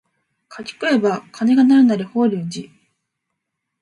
[0.49, 2.73] 柿食えば鐘が鳴るなり法隆寺